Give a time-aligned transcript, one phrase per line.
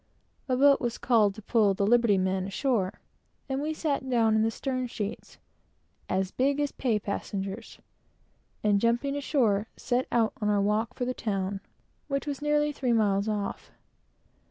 [0.49, 2.99] A boat was called to pull the "liberty men" ashore,
[3.47, 5.37] and we sat down in the stern sheets,
[6.09, 7.77] "as big as pay passengers,"
[8.63, 11.61] and jumping ashore, set out on our walk for the town,
[12.07, 13.69] which was nearly three miles off.